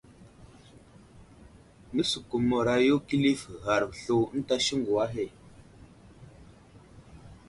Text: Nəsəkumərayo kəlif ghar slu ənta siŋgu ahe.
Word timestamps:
Nəsəkumərayo 1.95 2.95
kəlif 3.07 3.41
ghar 3.63 3.81
slu 3.99 4.17
ənta 4.35 4.55
siŋgu 4.65 4.93
ahe. 5.05 5.25